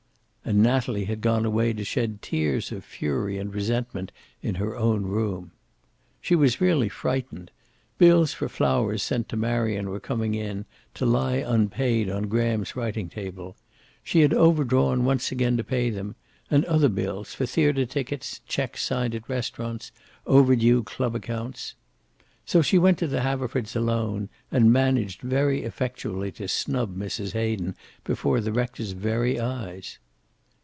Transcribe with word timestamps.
And 0.43 0.63
Natalie 0.63 1.05
had 1.05 1.21
gone 1.21 1.45
away 1.45 1.71
to 1.71 1.85
shed 1.85 2.21
tears 2.21 2.71
of 2.73 2.83
fury 2.83 3.37
and 3.37 3.53
resentment 3.53 4.11
in 4.41 4.55
her 4.55 4.75
own 4.75 5.03
room. 5.03 5.51
She 6.19 6.35
was 6.35 6.59
really 6.59 6.89
frightened. 6.89 7.51
Bills 7.99 8.33
for 8.33 8.49
flowers 8.49 9.01
sent 9.03 9.29
to 9.29 9.37
Marion 9.37 9.89
were 9.89 9.99
coming 9.99 10.33
in, 10.33 10.65
to 10.95 11.05
lie 11.05 11.35
unpaid 11.37 12.09
on 12.09 12.23
Graham's 12.27 12.75
writing 12.75 13.07
table. 13.07 13.55
She 14.03 14.21
had 14.21 14.33
over 14.33 14.63
drawn 14.65 15.05
once 15.05 15.31
again 15.31 15.55
to 15.55 15.63
pay 15.63 15.89
them, 15.91 16.15
and 16.49 16.65
other 16.65 16.89
bills, 16.89 17.33
for 17.35 17.45
theater 17.45 17.85
tickets, 17.85 18.41
checks 18.47 18.83
signed 18.83 19.13
at 19.15 19.29
restaurants, 19.29 19.91
over 20.25 20.55
due 20.55 20.83
club 20.83 21.15
accounts. 21.15 21.75
So 22.45 22.61
she 22.63 22.79
went 22.79 22.97
to 22.97 23.07
the 23.07 23.21
Haverfords 23.21 23.75
alone, 23.75 24.27
and 24.51 24.73
managed 24.73 25.21
very 25.21 25.61
effectually 25.63 26.31
to 26.33 26.47
snub 26.49 26.97
Mrs. 26.97 27.33
Hayden 27.33 27.75
before 28.03 28.41
the 28.41 28.51
rector's 28.51 28.91
very 28.91 29.39
eyes. 29.39 29.99